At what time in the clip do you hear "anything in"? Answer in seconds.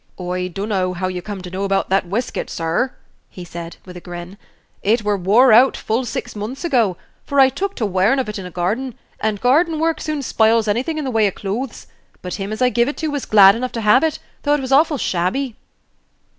10.67-11.05